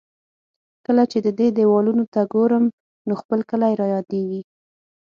[0.85, 2.65] کله چې د دې دېوالونو ته ګورم،
[3.07, 4.41] نو خپل کلی را یادېږي.